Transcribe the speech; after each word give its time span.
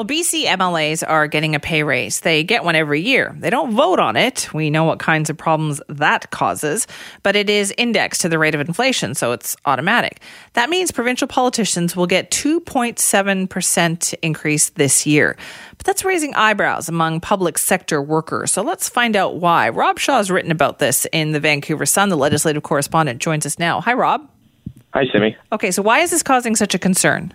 Well, 0.00 0.06
BC 0.06 0.46
MLAs 0.46 1.06
are 1.06 1.26
getting 1.26 1.54
a 1.54 1.60
pay 1.60 1.82
raise. 1.82 2.20
They 2.20 2.42
get 2.42 2.64
one 2.64 2.74
every 2.74 3.02
year. 3.02 3.36
They 3.38 3.50
don't 3.50 3.72
vote 3.72 4.00
on 4.00 4.16
it. 4.16 4.48
We 4.54 4.70
know 4.70 4.84
what 4.84 4.98
kinds 4.98 5.28
of 5.28 5.36
problems 5.36 5.82
that 5.90 6.30
causes, 6.30 6.86
but 7.22 7.36
it 7.36 7.50
is 7.50 7.70
indexed 7.76 8.22
to 8.22 8.30
the 8.30 8.38
rate 8.38 8.54
of 8.54 8.62
inflation, 8.62 9.14
so 9.14 9.32
it's 9.32 9.58
automatic. 9.66 10.22
That 10.54 10.70
means 10.70 10.90
provincial 10.90 11.28
politicians 11.28 11.94
will 11.94 12.06
get 12.06 12.30
2.7% 12.30 14.14
increase 14.22 14.70
this 14.70 15.04
year. 15.04 15.36
But 15.76 15.84
that's 15.84 16.02
raising 16.02 16.34
eyebrows 16.34 16.88
among 16.88 17.20
public 17.20 17.58
sector 17.58 18.00
workers. 18.00 18.52
So 18.52 18.62
let's 18.62 18.88
find 18.88 19.14
out 19.16 19.34
why. 19.36 19.68
Rob 19.68 19.98
Shaw 19.98 20.16
has 20.16 20.30
written 20.30 20.50
about 20.50 20.78
this 20.78 21.06
in 21.12 21.32
the 21.32 21.40
Vancouver 21.40 21.84
Sun. 21.84 22.08
The 22.08 22.16
legislative 22.16 22.62
correspondent 22.62 23.20
joins 23.20 23.44
us 23.44 23.58
now. 23.58 23.82
Hi, 23.82 23.92
Rob. 23.92 24.26
Hi, 24.94 25.04
Simi. 25.12 25.36
Okay, 25.52 25.70
so 25.70 25.82
why 25.82 25.98
is 25.98 26.10
this 26.10 26.22
causing 26.22 26.56
such 26.56 26.74
a 26.74 26.78
concern? 26.78 27.34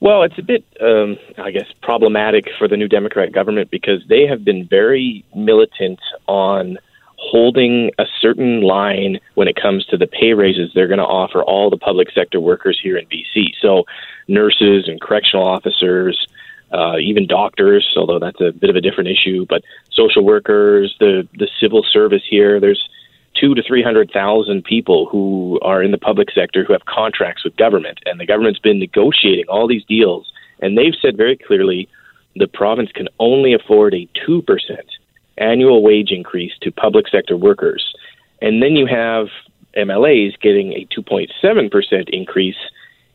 Well, 0.00 0.22
it's 0.22 0.38
a 0.38 0.42
bit, 0.42 0.64
um, 0.80 1.16
I 1.38 1.50
guess, 1.50 1.66
problematic 1.82 2.48
for 2.58 2.68
the 2.68 2.76
new 2.76 2.88
Democrat 2.88 3.32
government 3.32 3.70
because 3.70 4.02
they 4.08 4.26
have 4.26 4.44
been 4.44 4.66
very 4.66 5.24
militant 5.34 6.00
on 6.26 6.78
holding 7.16 7.90
a 7.98 8.04
certain 8.20 8.60
line 8.60 9.18
when 9.34 9.48
it 9.48 9.56
comes 9.56 9.86
to 9.86 9.96
the 9.96 10.06
pay 10.06 10.34
raises 10.34 10.70
they're 10.74 10.88
going 10.88 10.98
to 10.98 11.04
offer 11.04 11.42
all 11.42 11.70
the 11.70 11.76
public 11.76 12.08
sector 12.12 12.38
workers 12.38 12.78
here 12.82 12.98
in 12.98 13.06
BC. 13.06 13.54
So, 13.62 13.84
nurses 14.28 14.88
and 14.88 15.00
correctional 15.00 15.46
officers, 15.46 16.26
uh, 16.72 16.96
even 16.98 17.26
doctors, 17.26 17.86
although 17.96 18.18
that's 18.18 18.40
a 18.40 18.52
bit 18.52 18.68
of 18.68 18.76
a 18.76 18.80
different 18.80 19.08
issue, 19.08 19.46
but 19.48 19.62
social 19.92 20.24
workers, 20.24 20.94
the 20.98 21.26
the 21.34 21.48
civil 21.60 21.84
service 21.92 22.22
here. 22.28 22.60
There's 22.60 22.88
two 23.34 23.54
to 23.54 23.62
three 23.62 23.82
hundred 23.82 24.10
thousand 24.12 24.64
people 24.64 25.06
who 25.06 25.58
are 25.62 25.82
in 25.82 25.90
the 25.90 25.98
public 25.98 26.28
sector 26.30 26.64
who 26.64 26.72
have 26.72 26.84
contracts 26.86 27.44
with 27.44 27.56
government, 27.56 27.98
and 28.06 28.18
the 28.18 28.26
government's 28.26 28.60
been 28.60 28.78
negotiating 28.78 29.44
all 29.48 29.66
these 29.66 29.84
deals, 29.84 30.32
and 30.60 30.76
they've 30.76 30.94
said 31.00 31.16
very 31.16 31.36
clearly 31.36 31.88
the 32.36 32.46
province 32.46 32.90
can 32.92 33.08
only 33.18 33.52
afford 33.52 33.94
a 33.94 34.08
two 34.26 34.42
percent 34.42 34.86
annual 35.38 35.82
wage 35.82 36.10
increase 36.10 36.52
to 36.60 36.70
public 36.70 37.08
sector 37.08 37.36
workers, 37.36 37.94
and 38.40 38.62
then 38.62 38.76
you 38.76 38.86
have 38.86 39.28
MLAs 39.76 40.40
getting 40.40 40.72
a 40.72 40.86
two 40.94 41.02
point 41.02 41.30
seven 41.40 41.68
percent 41.70 42.08
increase. 42.10 42.56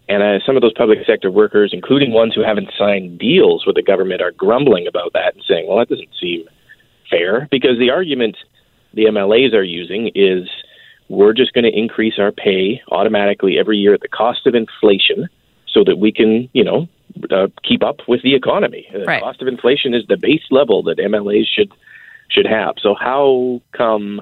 And 0.09 0.23
uh, 0.23 0.43
some 0.43 0.55
of 0.55 0.63
those 0.63 0.73
public 0.73 1.05
sector 1.05 1.29
workers, 1.29 1.69
including 1.71 2.11
ones 2.11 2.33
who 2.33 2.41
haven't 2.41 2.71
signed 2.75 3.19
deals 3.19 3.67
with 3.67 3.75
the 3.75 3.83
government, 3.83 4.23
are 4.23 4.31
grumbling 4.31 4.87
about 4.87 5.13
that 5.13 5.35
and 5.35 5.43
saying, 5.47 5.67
well, 5.67 5.77
that 5.77 5.87
doesn't 5.87 6.09
seem 6.19 6.45
fair 7.11 7.47
because 7.51 7.77
the 7.77 7.91
argument 7.91 8.35
the 8.93 9.05
MLAs 9.05 9.53
are 9.53 9.63
using 9.63 10.11
is 10.15 10.47
we're 11.09 11.33
just 11.33 11.53
going 11.53 11.63
to 11.63 11.77
increase 11.77 12.19
our 12.19 12.31
pay 12.31 12.81
automatically 12.91 13.57
every 13.59 13.77
year 13.77 13.93
at 13.93 14.01
the 14.01 14.07
cost 14.07 14.45
of 14.45 14.55
inflation 14.55 15.27
so 15.67 15.83
that 15.83 15.97
we 15.97 16.11
can, 16.11 16.49
you 16.53 16.63
know, 16.63 16.87
uh, 17.31 17.47
keep 17.63 17.83
up 17.83 17.97
with 18.07 18.21
the 18.21 18.35
economy. 18.35 18.87
The 18.91 19.05
right. 19.05 19.21
cost 19.21 19.41
of 19.41 19.47
inflation 19.47 19.93
is 19.93 20.05
the 20.07 20.17
base 20.17 20.43
level 20.51 20.83
that 20.83 20.97
MLAs 20.97 21.45
should 21.53 21.71
should 22.29 22.45
have. 22.45 22.75
So 22.79 22.93
how 22.93 23.61
come 23.71 24.21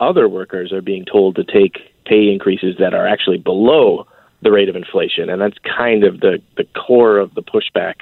other 0.00 0.26
workers 0.28 0.72
are 0.72 0.80
being 0.80 1.04
told 1.04 1.36
to 1.36 1.44
take 1.44 1.92
pay 2.06 2.32
increases 2.32 2.76
that 2.78 2.94
are 2.94 3.06
actually 3.06 3.38
below 3.38 4.06
the 4.40 4.50
rate 4.50 4.70
of 4.70 4.76
inflation? 4.76 5.28
And 5.28 5.40
that's 5.40 5.58
kind 5.58 6.04
of 6.04 6.20
the 6.20 6.42
the 6.56 6.64
core 6.74 7.18
of 7.18 7.34
the 7.34 7.42
pushback 7.42 7.96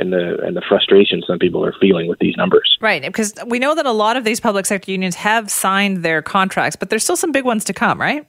and 0.00 0.12
the 0.12 0.40
and 0.42 0.56
the 0.56 0.62
frustration 0.68 1.22
some 1.26 1.38
people 1.38 1.64
are 1.64 1.74
feeling 1.80 2.08
with 2.08 2.18
these 2.18 2.36
numbers. 2.36 2.78
Right, 2.80 3.02
because 3.02 3.34
we 3.46 3.58
know 3.58 3.74
that 3.74 3.86
a 3.86 3.92
lot 3.92 4.16
of 4.16 4.24
these 4.24 4.40
public 4.40 4.66
sector 4.66 4.90
unions 4.90 5.14
have 5.16 5.50
signed 5.50 6.02
their 6.02 6.22
contracts, 6.22 6.76
but 6.76 6.90
there's 6.90 7.04
still 7.04 7.16
some 7.16 7.32
big 7.32 7.44
ones 7.44 7.64
to 7.64 7.72
come, 7.72 8.00
right? 8.00 8.26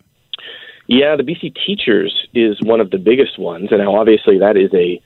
Yeah, 0.88 1.16
the 1.16 1.24
BC 1.24 1.56
Teachers 1.66 2.28
is 2.34 2.62
one 2.62 2.82
of 2.82 2.92
the 2.92 2.98
biggest 2.98 3.40
ones, 3.40 3.70
and 3.72 3.80
now 3.80 3.96
obviously 3.96 4.38
that 4.40 4.58
is 4.58 4.74
a 4.74 5.02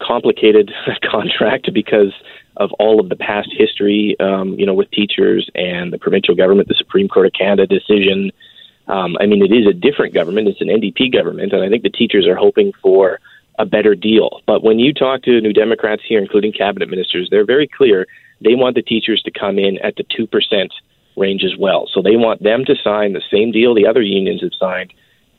complicated 0.00 0.72
contract 1.10 1.72
because 1.72 2.12
of 2.56 2.72
all 2.78 3.00
of 3.00 3.08
the 3.08 3.16
past 3.16 3.48
history, 3.56 4.16
um, 4.20 4.54
you 4.58 4.64
know, 4.64 4.74
with 4.74 4.90
teachers 4.90 5.50
and 5.54 5.92
the 5.92 5.98
provincial 5.98 6.34
government, 6.34 6.68
the 6.68 6.74
Supreme 6.74 7.08
Court 7.08 7.26
of 7.26 7.32
Canada 7.32 7.66
decision. 7.66 8.30
Um, 8.88 9.16
I 9.20 9.26
mean, 9.26 9.44
it 9.44 9.52
is 9.54 9.66
a 9.66 9.74
different 9.74 10.14
government; 10.14 10.48
it's 10.48 10.60
an 10.60 10.68
NDP 10.68 11.12
government, 11.12 11.52
and 11.52 11.62
I 11.62 11.68
think 11.68 11.82
the 11.82 11.90
teachers 11.90 12.26
are 12.26 12.36
hoping 12.36 12.72
for 12.80 13.18
a 13.58 13.66
better 13.66 13.94
deal. 13.94 14.40
But 14.46 14.62
when 14.62 14.78
you 14.78 14.92
talk 14.92 15.22
to 15.22 15.40
New 15.40 15.52
Democrats 15.52 16.02
here, 16.06 16.20
including 16.20 16.52
cabinet 16.52 16.88
ministers, 16.88 17.28
they're 17.30 17.46
very 17.46 17.68
clear. 17.68 18.06
They 18.40 18.54
want 18.54 18.74
the 18.74 18.82
teachers 18.82 19.22
to 19.22 19.30
come 19.30 19.58
in 19.58 19.78
at 19.78 19.96
the 19.96 20.04
2% 20.04 20.68
range 21.16 21.42
as 21.44 21.56
well. 21.58 21.88
So 21.92 22.02
they 22.02 22.16
want 22.16 22.42
them 22.42 22.64
to 22.66 22.74
sign 22.82 23.12
the 23.14 23.22
same 23.30 23.50
deal 23.52 23.74
the 23.74 23.86
other 23.86 24.02
unions 24.02 24.42
have 24.42 24.52
signed 24.58 24.92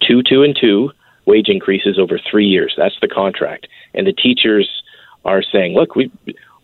two, 0.05 0.23
two, 0.23 0.43
and 0.43 0.57
two 0.59 0.91
wage 1.25 1.49
increases 1.49 1.99
over 1.99 2.19
three 2.29 2.45
years. 2.45 2.73
That's 2.77 2.97
the 3.01 3.07
contract. 3.07 3.67
And 3.93 4.07
the 4.07 4.13
teachers 4.13 4.83
are 5.25 5.43
saying, 5.43 5.75
look, 5.75 5.95
we, 5.95 6.11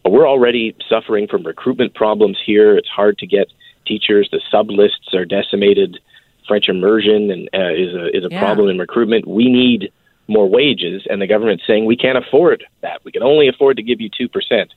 we're 0.06 0.28
already 0.28 0.76
suffering 0.90 1.28
from 1.28 1.44
recruitment 1.44 1.94
problems 1.94 2.38
here. 2.44 2.76
It's 2.78 2.90
hard 2.90 3.18
to 3.20 3.28
get 3.28 3.48
teachers. 3.86 4.30
The 4.32 4.42
sub 4.50 4.70
lists 4.70 5.14
are 5.14 5.26
decimated. 5.26 6.00
French 6.48 6.68
immersion 6.68 7.32
and 7.32 7.50
uh, 7.54 7.72
is 7.74 7.94
a 7.94 8.16
is 8.16 8.26
a 8.26 8.30
Yeah. 8.30 8.40
problem 8.40 8.70
in 8.70 8.78
recruitment. 8.78 9.26
We 9.28 9.50
need 9.50 9.92
more 10.28 10.50
wages, 10.50 11.04
and 11.10 11.22
the 11.22 11.28
government's 11.28 11.64
saying 11.68 11.86
we 11.86 11.98
can't 11.98 12.18
afford 12.18 12.64
that. 12.82 13.04
We 13.04 13.12
can 13.12 13.24
only 13.24 13.48
afford 13.48 13.78
to 13.78 13.84
give 13.84 14.00
you 14.00 14.10
2%. 14.10 14.68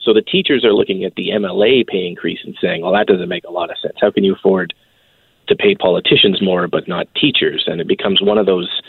So 0.00 0.12
the 0.12 0.22
teachers 0.22 0.64
are 0.64 0.72
looking 0.72 1.04
at 1.04 1.14
the 1.14 1.30
MLA 1.30 1.86
pay 1.86 2.06
increase 2.06 2.40
and 2.44 2.56
saying, 2.60 2.82
well, 2.82 2.92
that 2.92 3.06
doesn't 3.06 3.28
make 3.28 3.44
a 3.44 3.52
lot 3.52 3.70
of 3.70 3.78
sense. 3.78 3.96
How 4.00 4.10
can 4.10 4.24
you 4.24 4.34
afford 4.34 4.74
to 5.48 5.56
pay 5.56 5.74
politicians 5.74 6.42
more 6.42 6.66
but 6.68 6.88
not 6.88 7.08
teachers? 7.14 7.64
And 7.66 7.80
it 7.80 7.86
becomes 7.86 8.20
one 8.20 8.38
of 8.38 8.46
those 8.46 8.82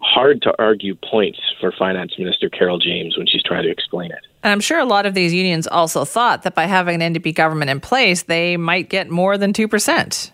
hard 0.00 0.42
to 0.42 0.54
argue 0.58 0.94
points 0.94 1.40
for 1.60 1.72
Finance 1.72 2.18
Minister 2.18 2.48
Carole 2.48 2.78
James 2.78 3.16
when 3.16 3.26
she's 3.26 3.42
trying 3.42 3.64
to 3.64 3.70
explain 3.70 4.12
it. 4.12 4.20
And 4.42 4.52
I'm 4.52 4.60
sure 4.60 4.78
a 4.78 4.84
lot 4.84 5.06
of 5.06 5.14
these 5.14 5.32
unions 5.32 5.66
also 5.66 6.04
thought 6.04 6.42
that 6.42 6.54
by 6.54 6.66
having 6.66 7.02
an 7.02 7.14
NDP 7.14 7.34
government 7.34 7.70
in 7.70 7.80
place, 7.80 8.22
they 8.22 8.56
might 8.56 8.88
get 8.88 9.10
more 9.10 9.36
than 9.36 9.52
2%. 9.52 10.30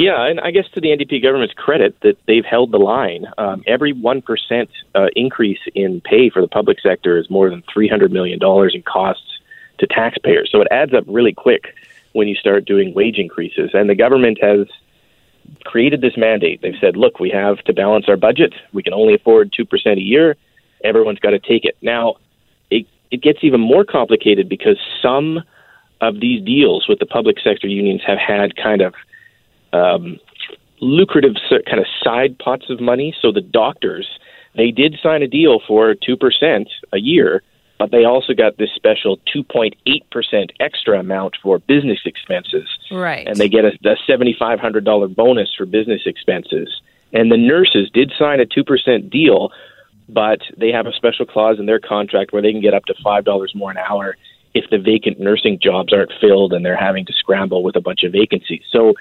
Yeah, 0.00 0.24
and 0.24 0.40
I 0.40 0.50
guess 0.50 0.64
to 0.72 0.80
the 0.80 0.88
NDP 0.88 1.22
government's 1.22 1.52
credit 1.52 1.94
that 2.00 2.16
they've 2.26 2.44
held 2.44 2.72
the 2.72 2.78
line. 2.78 3.26
Um, 3.36 3.62
every 3.66 3.92
1% 3.92 4.68
uh, 4.94 5.08
increase 5.14 5.58
in 5.74 6.00
pay 6.00 6.30
for 6.30 6.40
the 6.40 6.48
public 6.48 6.80
sector 6.80 7.18
is 7.18 7.28
more 7.28 7.50
than 7.50 7.62
$300 7.64 8.10
million 8.10 8.38
in 8.72 8.82
costs 8.82 9.40
to 9.76 9.86
taxpayers. 9.86 10.48
So 10.50 10.62
it 10.62 10.68
adds 10.70 10.94
up 10.94 11.04
really 11.06 11.34
quick 11.34 11.74
when 12.12 12.28
you 12.28 12.34
start 12.34 12.64
doing 12.64 12.94
wage 12.94 13.18
increases. 13.18 13.72
And 13.74 13.90
the 13.90 13.94
government 13.94 14.38
has 14.42 14.68
created 15.64 16.00
this 16.00 16.16
mandate. 16.16 16.62
They've 16.62 16.80
said, 16.80 16.96
look, 16.96 17.20
we 17.20 17.28
have 17.28 17.58
to 17.64 17.74
balance 17.74 18.06
our 18.08 18.16
budget. 18.16 18.54
We 18.72 18.82
can 18.82 18.94
only 18.94 19.12
afford 19.12 19.52
2% 19.52 19.98
a 19.98 20.00
year. 20.00 20.34
Everyone's 20.82 21.18
got 21.18 21.32
to 21.32 21.38
take 21.38 21.66
it. 21.66 21.76
Now, 21.82 22.14
it, 22.70 22.86
it 23.10 23.20
gets 23.20 23.40
even 23.42 23.60
more 23.60 23.84
complicated 23.84 24.48
because 24.48 24.78
some 25.02 25.42
of 26.00 26.20
these 26.20 26.42
deals 26.42 26.88
with 26.88 27.00
the 27.00 27.06
public 27.06 27.36
sector 27.44 27.66
unions 27.66 28.00
have 28.06 28.16
had 28.16 28.56
kind 28.56 28.80
of 28.80 28.94
um, 29.72 30.18
lucrative 30.80 31.34
kind 31.66 31.78
of 31.78 31.86
side 32.02 32.38
pots 32.38 32.70
of 32.70 32.80
money. 32.80 33.14
So 33.20 33.32
the 33.32 33.40
doctors, 33.40 34.08
they 34.56 34.70
did 34.70 34.98
sign 35.02 35.22
a 35.22 35.28
deal 35.28 35.60
for 35.66 35.94
2% 35.94 36.66
a 36.92 36.98
year, 36.98 37.42
but 37.78 37.90
they 37.90 38.04
also 38.04 38.34
got 38.34 38.58
this 38.58 38.70
special 38.74 39.18
2.8% 39.34 40.50
extra 40.60 41.00
amount 41.00 41.36
for 41.42 41.58
business 41.58 42.00
expenses. 42.04 42.68
Right. 42.90 43.26
And 43.26 43.36
they 43.36 43.48
get 43.48 43.64
a, 43.64 43.72
a 43.84 43.96
$7,500 44.08 45.14
bonus 45.14 45.48
for 45.56 45.66
business 45.66 46.02
expenses. 46.06 46.80
And 47.12 47.30
the 47.30 47.36
nurses 47.36 47.90
did 47.92 48.12
sign 48.18 48.40
a 48.40 48.46
2% 48.46 49.10
deal, 49.10 49.50
but 50.08 50.40
they 50.56 50.70
have 50.70 50.86
a 50.86 50.92
special 50.92 51.26
clause 51.26 51.58
in 51.58 51.66
their 51.66 51.80
contract 51.80 52.32
where 52.32 52.42
they 52.42 52.52
can 52.52 52.60
get 52.60 52.74
up 52.74 52.84
to 52.86 52.94
$5 52.94 53.54
more 53.54 53.70
an 53.70 53.78
hour 53.78 54.16
if 54.52 54.68
the 54.70 54.78
vacant 54.78 55.20
nursing 55.20 55.58
jobs 55.60 55.92
aren't 55.92 56.12
filled 56.20 56.52
and 56.52 56.64
they're 56.64 56.76
having 56.76 57.06
to 57.06 57.12
scramble 57.12 57.62
with 57.62 57.76
a 57.76 57.80
bunch 57.80 58.02
of 58.02 58.12
vacancies. 58.12 58.62
So 58.70 58.94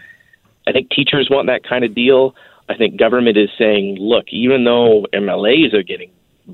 I 0.69 0.71
think 0.71 0.91
teachers 0.91 1.29
want 1.31 1.47
that 1.47 1.63
kind 1.67 1.83
of 1.83 1.95
deal. 1.95 2.35
I 2.69 2.75
think 2.77 2.99
government 2.99 3.37
is 3.37 3.49
saying, 3.57 3.97
look, 3.99 4.25
even 4.29 4.65
though 4.65 5.07
MLAs 5.11 5.73
are 5.73 5.81
getting 5.81 6.11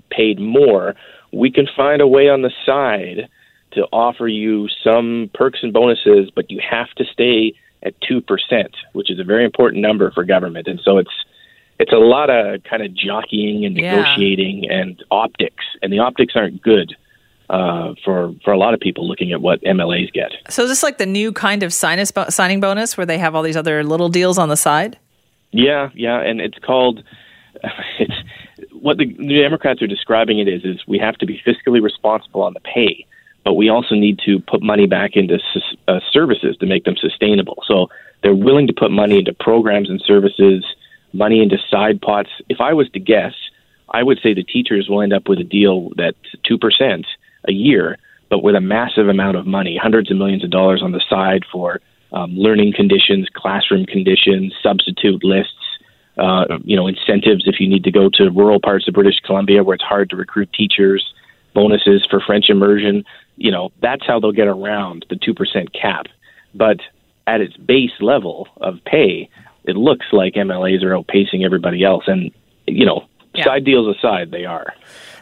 paid 0.09 0.39
more, 0.39 0.95
we 1.33 1.51
can 1.51 1.67
find 1.75 2.01
a 2.01 2.07
way 2.07 2.29
on 2.29 2.41
the 2.41 2.51
side 2.65 3.27
to 3.71 3.81
offer 3.91 4.29
you 4.29 4.69
some 4.81 5.29
perks 5.33 5.59
and 5.61 5.73
bonuses, 5.73 6.31
but 6.33 6.49
you 6.49 6.61
have 6.61 6.89
to 6.95 7.03
stay 7.03 7.53
at 7.83 7.93
two 7.99 8.21
percent, 8.21 8.73
which 8.93 9.11
is 9.11 9.19
a 9.19 9.23
very 9.25 9.43
important 9.43 9.81
number 9.81 10.09
for 10.11 10.23
government. 10.23 10.67
And 10.67 10.79
so 10.81 10.97
it's 10.97 11.11
it's 11.77 11.91
a 11.91 11.97
lot 11.97 12.29
of 12.29 12.63
kind 12.63 12.83
of 12.83 12.93
jockeying 12.93 13.65
and 13.65 13.75
Yeah. 13.75 13.91
negotiating 13.91 14.69
and 14.69 15.03
optics, 15.11 15.65
and 15.81 15.91
the 15.91 15.99
optics 15.99 16.37
aren't 16.37 16.61
good 16.61 16.95
uh, 17.49 17.93
for 18.03 18.33
for 18.43 18.51
a 18.51 18.57
lot 18.57 18.73
of 18.73 18.79
people 18.79 19.07
looking 19.07 19.31
at 19.31 19.41
what 19.41 19.61
MLAs 19.61 20.11
get. 20.13 20.31
so 20.49 20.63
is 20.63 20.69
this 20.69 20.83
like 20.83 20.97
the 20.97 21.05
new 21.05 21.31
kind 21.31 21.63
of 21.63 21.73
sinus 21.73 22.11
bo- 22.11 22.29
signing 22.29 22.59
bonus 22.59 22.97
where 22.97 23.05
they 23.05 23.17
have 23.17 23.35
all 23.35 23.43
these 23.43 23.57
other 23.57 23.83
little 23.83 24.09
deals 24.09 24.37
on 24.37 24.49
the 24.49 24.57
side? 24.57 24.97
Yeah, 25.51 25.89
yeah, 25.93 26.19
and 26.19 26.41
it's 26.41 26.57
called 26.59 27.03
it's 27.99 28.13
what 28.71 28.97
the, 28.97 29.05
the 29.05 29.41
Democrats 29.41 29.81
are 29.81 29.87
describing 29.87 30.39
it 30.39 30.47
is 30.47 30.63
is 30.63 30.85
we 30.87 30.97
have 30.99 31.15
to 31.15 31.25
be 31.25 31.41
fiscally 31.45 31.81
responsible 31.81 32.41
on 32.41 32.53
the 32.53 32.59
pay, 32.59 33.05
but 33.43 33.53
we 33.53 33.69
also 33.69 33.95
need 33.95 34.19
to 34.25 34.39
put 34.39 34.61
money 34.61 34.87
back 34.87 35.11
into 35.15 35.39
uh, 35.87 35.99
services 36.11 36.57
to 36.57 36.65
make 36.65 36.83
them 36.83 36.95
sustainable. 36.95 37.63
So 37.67 37.89
they're 38.21 38.35
willing 38.35 38.67
to 38.67 38.73
put 38.73 38.91
money 38.91 39.19
into 39.19 39.33
programs 39.33 39.89
and 39.89 40.01
services, 40.05 40.65
money 41.13 41.41
into 41.41 41.57
side 41.69 42.01
pots. 42.01 42.29
If 42.49 42.59
I 42.59 42.73
was 42.73 42.89
to 42.91 42.99
guess, 42.99 43.33
I 43.89 44.03
would 44.03 44.19
say 44.21 44.33
the 44.33 44.43
teachers 44.43 44.89
will 44.89 45.01
end 45.01 45.13
up 45.13 45.27
with 45.27 45.39
a 45.39 45.43
deal 45.43 45.91
that's 45.95 46.17
2% 46.49 47.05
a 47.47 47.51
year, 47.51 47.97
but 48.29 48.43
with 48.43 48.55
a 48.55 48.61
massive 48.61 49.07
amount 49.07 49.37
of 49.37 49.45
money, 49.45 49.79
hundreds 49.81 50.11
of 50.11 50.17
millions 50.17 50.43
of 50.43 50.49
dollars 50.49 50.81
on 50.83 50.91
the 50.91 51.01
side 51.09 51.43
for 51.51 51.81
um, 52.11 52.35
learning 52.35 52.73
conditions, 52.73 53.27
classroom 53.33 53.85
conditions, 53.85 54.53
substitute 54.63 55.23
lists, 55.23 55.53
uh, 56.17 56.45
you 56.63 56.75
know, 56.75 56.87
incentives 56.87 57.43
if 57.45 57.59
you 57.59 57.67
need 57.67 57.83
to 57.83 57.91
go 57.91 58.09
to 58.13 58.29
rural 58.29 58.59
parts 58.59 58.87
of 58.87 58.93
British 58.93 59.19
Columbia 59.25 59.63
where 59.63 59.75
it's 59.75 59.83
hard 59.83 60.09
to 60.09 60.15
recruit 60.15 60.49
teachers, 60.53 61.13
bonuses 61.53 62.05
for 62.09 62.21
French 62.21 62.49
immersion. 62.49 63.03
You 63.35 63.51
know, 63.51 63.71
that's 63.81 64.05
how 64.05 64.19
they'll 64.19 64.31
get 64.31 64.47
around 64.47 65.05
the 65.09 65.15
2% 65.15 65.73
cap. 65.79 66.05
But 66.53 66.77
at 67.27 67.41
its 67.41 67.57
base 67.57 67.91
level 67.99 68.47
of 68.57 68.75
pay, 68.85 69.29
it 69.65 69.75
looks 69.75 70.05
like 70.11 70.35
MLAs 70.35 70.83
are 70.83 70.95
outpacing 70.95 71.43
everybody 71.43 71.83
else. 71.83 72.05
And, 72.07 72.31
you 72.65 72.85
know, 72.85 73.07
yeah. 73.37 73.45
side 73.45 73.63
deals 73.63 73.95
aside, 73.97 74.31
they 74.31 74.45
are. 74.45 74.73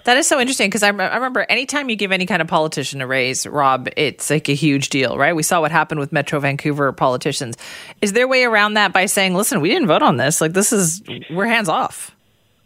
That 0.06 0.18
is 0.18 0.28
so 0.28 0.40
interesting 0.40 0.68
because 0.68 0.84
I, 0.84 0.90
I, 0.90 1.16
remember 1.16 1.46
anytime 1.48 1.90
you 1.90 1.96
give 1.96 2.12
any 2.12 2.26
kind 2.26 2.42
of 2.42 2.48
politician 2.50 3.02
a 3.02 3.08
raise, 3.08 3.48
Rob, 3.48 3.88
it's 3.96 4.30
like 4.30 4.50
a 4.50 4.54
huge 4.54 4.90
deal, 4.90 5.18
right? 5.18 5.34
We 5.34 5.44
saw 5.44 5.62
what 5.62 5.72
happened 5.72 6.02
with 6.02 6.12
Metro 6.12 6.42
Vancouver 6.42 6.92
politicians. 6.92 7.56
Is 8.02 8.12
there 8.12 8.26
a 8.26 8.28
way 8.28 8.44
around 8.44 8.74
that 8.74 8.92
by 8.92 9.06
saying, 9.06 9.34
listen, 9.34 9.62
we 9.62 9.70
didn't 9.70 9.88
vote 9.88 10.02
on 10.02 10.18
this? 10.18 10.42
Like, 10.42 10.52
this 10.52 10.74
is, 10.74 11.02
we're 11.32 11.46
hands 11.46 11.70
off. 11.70 12.14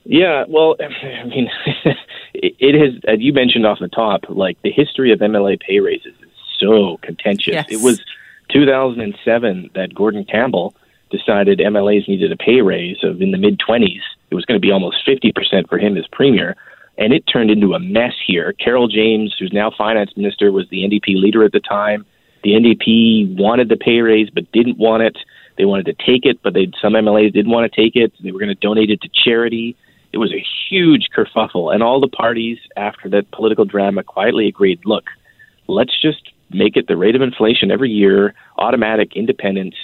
Yeah, 0.04 0.46
well, 0.48 0.78
I 0.80 1.26
mean, 1.26 1.48
it 2.34 2.76
has, 2.76 3.04
as 3.08 3.20
you 3.20 3.34
mentioned 3.34 3.68
off 3.68 3.80
the 3.80 3.88
top, 3.88 4.22
like 4.30 4.60
the 4.64 4.72
history 4.72 5.12
of 5.12 5.20
MLA 5.20 5.60
pay 5.60 5.80
raises 5.80 6.16
is 6.22 6.30
so 6.60 6.98
contentious. 7.04 7.54
Yes. 7.54 7.66
It 7.70 7.82
was 7.82 8.02
2007 8.50 9.72
that 9.76 9.94
Gordon 9.94 10.26
Campbell 10.26 10.74
decided 11.12 11.60
MLAs 11.60 12.08
needed 12.08 12.32
a 12.32 12.38
pay 12.38 12.62
raise 12.62 13.04
of 13.04 13.22
in 13.22 13.32
the 13.32 13.38
mid 13.38 13.60
20s. 13.60 14.02
It 14.30 14.36
was 14.36 14.46
going 14.46 14.60
to 14.60 14.66
be 14.66 14.72
almost 14.72 14.98
50% 15.08 15.70
for 15.70 15.78
him 15.78 15.98
as 15.98 16.06
premier 16.12 16.56
and 16.98 17.14
it 17.14 17.24
turned 17.32 17.52
into 17.52 17.74
a 17.74 17.80
mess 17.80 18.14
here. 18.26 18.54
Carole 18.54 18.88
James, 18.88 19.36
who's 19.38 19.54
now 19.54 19.72
finance 19.78 20.12
minister, 20.18 20.52
was 20.52 20.68
the 20.70 20.84
NDP 20.84 21.22
leader 21.22 21.44
at 21.44 21.52
the 21.52 21.60
time. 21.60 22.06
The 22.44 22.52
NDP 22.52 23.38
wanted 23.38 23.70
the 23.70 23.78
pay 23.78 24.02
raise 24.02 24.30
but 24.30 24.52
didn't 24.52 24.78
want 24.78 25.04
it. 25.04 25.18
They 25.58 25.66
wanted 25.66 25.86
to 25.88 25.94
take 25.94 26.26
it, 26.26 26.42
but 26.44 26.54
they 26.54 26.72
some 26.82 26.94
MLAs 26.94 27.34
didn't 27.34 27.52
want 27.52 27.72
to 27.72 27.82
take 27.82 27.96
it. 27.96 28.14
They 28.22 28.32
were 28.32 28.40
going 28.40 28.50
to 28.50 28.56
donate 28.56 28.90
it 28.90 29.02
to 29.02 29.10
charity. 29.10 29.76
It 30.14 30.18
was 30.18 30.32
a 30.32 30.44
huge 30.70 31.08
kerfuffle, 31.16 31.74
and 31.74 31.84
all 31.84 32.00
the 32.00 32.08
parties 32.08 32.58
after 32.76 33.10
that 33.10 33.30
political 33.32 33.66
drama 33.66 34.04
quietly 34.04 34.48
agreed. 34.48 34.80
Look, 34.86 35.06
let's 35.68 36.00
just 36.00 36.32
make 36.50 36.78
it 36.78 36.88
the 36.88 36.96
rate 36.96 37.16
of 37.16 37.22
inflation 37.22 37.72
every 37.72 37.90
year, 37.90 38.34
automatic, 38.58 39.16
independent. 39.16 39.76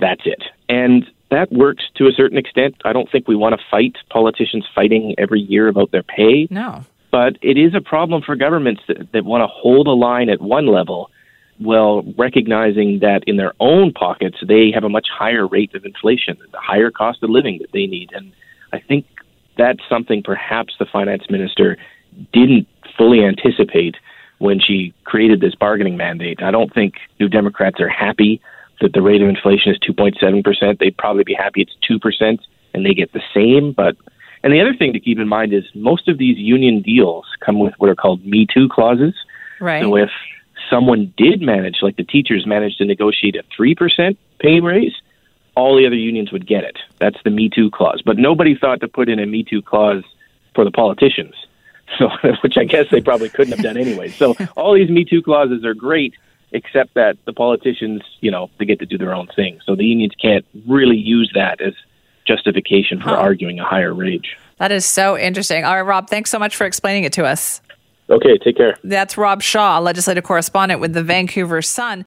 That's 0.00 0.22
it. 0.24 0.42
And 0.68 1.04
that 1.32 1.50
works 1.50 1.84
to 1.96 2.06
a 2.06 2.12
certain 2.12 2.36
extent. 2.36 2.76
I 2.84 2.92
don't 2.92 3.10
think 3.10 3.26
we 3.26 3.36
want 3.36 3.54
to 3.58 3.60
fight 3.70 3.96
politicians 4.10 4.66
fighting 4.74 5.14
every 5.16 5.40
year 5.40 5.66
about 5.66 5.90
their 5.90 6.02
pay. 6.02 6.46
No. 6.50 6.84
But 7.10 7.38
it 7.40 7.56
is 7.56 7.74
a 7.74 7.80
problem 7.80 8.22
for 8.22 8.36
governments 8.36 8.82
that, 8.86 9.12
that 9.12 9.24
want 9.24 9.40
to 9.40 9.46
hold 9.46 9.86
a 9.86 9.92
line 9.92 10.28
at 10.28 10.42
one 10.42 10.66
level 10.66 11.10
while 11.58 12.02
recognizing 12.18 12.98
that 13.00 13.22
in 13.26 13.38
their 13.38 13.54
own 13.60 13.92
pockets 13.92 14.36
they 14.46 14.70
have 14.74 14.84
a 14.84 14.88
much 14.90 15.06
higher 15.10 15.46
rate 15.46 15.74
of 15.74 15.84
inflation, 15.86 16.36
the 16.50 16.58
higher 16.60 16.90
cost 16.90 17.22
of 17.22 17.30
living 17.30 17.58
that 17.60 17.72
they 17.72 17.86
need. 17.86 18.10
And 18.12 18.32
I 18.72 18.80
think 18.80 19.06
that's 19.56 19.80
something 19.88 20.22
perhaps 20.22 20.74
the 20.78 20.86
finance 20.86 21.24
minister 21.30 21.78
didn't 22.32 22.66
fully 22.96 23.24
anticipate 23.24 23.96
when 24.38 24.60
she 24.60 24.92
created 25.04 25.40
this 25.40 25.54
bargaining 25.54 25.96
mandate. 25.96 26.42
I 26.42 26.50
don't 26.50 26.72
think 26.74 26.94
New 27.18 27.28
Democrats 27.28 27.80
are 27.80 27.88
happy 27.88 28.42
that 28.82 28.92
the 28.92 29.00
rate 29.00 29.22
of 29.22 29.28
inflation 29.28 29.72
is 29.72 29.78
2.7%, 29.78 30.78
they'd 30.78 30.96
probably 30.96 31.24
be 31.24 31.34
happy 31.34 31.62
it's 31.62 31.76
2% 31.88 32.38
and 32.74 32.84
they 32.84 32.94
get 32.94 33.12
the 33.12 33.22
same. 33.34 33.72
But 33.72 33.96
and 34.42 34.52
the 34.52 34.60
other 34.60 34.74
thing 34.74 34.92
to 34.92 35.00
keep 35.00 35.18
in 35.18 35.28
mind 35.28 35.52
is 35.52 35.64
most 35.74 36.08
of 36.08 36.18
these 36.18 36.36
union 36.36 36.82
deals 36.82 37.24
come 37.40 37.60
with 37.60 37.74
what 37.78 37.88
are 37.88 37.94
called 37.94 38.26
Me 38.26 38.46
Too 38.52 38.68
clauses. 38.68 39.14
Right. 39.60 39.82
So 39.82 39.96
if 39.96 40.10
someone 40.68 41.14
did 41.16 41.40
manage, 41.40 41.76
like 41.80 41.96
the 41.96 42.04
teachers 42.04 42.44
managed 42.46 42.78
to 42.78 42.84
negotiate 42.84 43.36
a 43.36 43.44
3% 43.58 44.16
pay 44.40 44.60
raise, 44.60 44.94
all 45.54 45.76
the 45.76 45.86
other 45.86 45.96
unions 45.96 46.32
would 46.32 46.46
get 46.46 46.64
it. 46.64 46.76
That's 46.98 47.18
the 47.24 47.30
Me 47.30 47.48
Too 47.48 47.70
clause. 47.70 48.02
But 48.04 48.18
nobody 48.18 48.56
thought 48.56 48.80
to 48.80 48.88
put 48.88 49.08
in 49.08 49.20
a 49.20 49.26
Me 49.26 49.44
Too 49.44 49.62
clause 49.62 50.02
for 50.54 50.64
the 50.64 50.72
politicians. 50.72 51.34
So, 51.98 52.08
which 52.42 52.56
I 52.56 52.64
guess 52.64 52.86
they 52.90 53.02
probably 53.02 53.28
couldn't 53.28 53.52
have 53.52 53.62
done 53.62 53.76
anyway. 53.76 54.08
So 54.08 54.34
all 54.56 54.72
these 54.72 54.88
Me 54.88 55.04
Too 55.04 55.20
clauses 55.20 55.62
are 55.62 55.74
great 55.74 56.14
except 56.52 56.94
that 56.94 57.16
the 57.24 57.32
politicians, 57.32 58.02
you 58.20 58.30
know, 58.30 58.50
they 58.58 58.64
get 58.64 58.78
to 58.80 58.86
do 58.86 58.98
their 58.98 59.14
own 59.14 59.28
thing. 59.34 59.60
So 59.64 59.74
the 59.74 59.84
unions 59.84 60.12
can't 60.20 60.44
really 60.66 60.96
use 60.96 61.30
that 61.34 61.60
as 61.60 61.74
justification 62.26 62.98
for 62.98 63.08
huh. 63.08 63.16
arguing 63.16 63.58
a 63.58 63.64
higher 63.64 63.94
wage. 63.94 64.36
That 64.58 64.70
is 64.70 64.86
so 64.86 65.18
interesting. 65.18 65.64
All 65.64 65.74
right, 65.74 65.80
Rob, 65.80 66.08
thanks 66.08 66.30
so 66.30 66.38
much 66.38 66.54
for 66.54 66.64
explaining 66.66 67.04
it 67.04 67.12
to 67.14 67.24
us. 67.24 67.60
Okay, 68.10 68.36
take 68.38 68.56
care. 68.56 68.78
That's 68.84 69.16
Rob 69.16 69.42
Shaw, 69.42 69.78
legislative 69.78 70.24
correspondent 70.24 70.80
with 70.80 70.92
the 70.92 71.02
Vancouver 71.02 71.62
Sun. 71.62 72.00